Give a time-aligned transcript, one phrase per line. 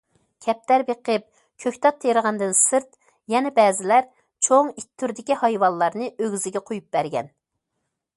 [0.43, 1.25] كەپتەر بېقىپ،
[1.65, 2.89] كۆكتات تېرىغاندىن سىرت
[3.33, 4.07] يەنە بەزىلەر
[4.47, 7.31] چوڭ ئىت تۈرىدىكى ھايۋانلارنى ئۆگزىگە قويۇپ بەرگەن.